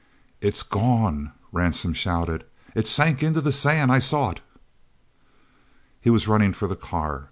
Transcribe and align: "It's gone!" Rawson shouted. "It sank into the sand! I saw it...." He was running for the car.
"It's 0.41 0.63
gone!" 0.63 1.31
Rawson 1.51 1.93
shouted. 1.93 2.43
"It 2.73 2.87
sank 2.87 3.21
into 3.21 3.39
the 3.39 3.51
sand! 3.51 3.91
I 3.91 3.99
saw 3.99 4.31
it...." 4.31 4.39
He 6.01 6.09
was 6.09 6.27
running 6.27 6.53
for 6.53 6.67
the 6.67 6.75
car. 6.75 7.19